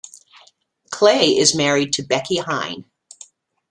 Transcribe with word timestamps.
Clay 0.89 1.27
is 1.27 1.53
married 1.53 1.93
to 1.93 2.01
Becki 2.03 2.41
Hine. 2.43 2.85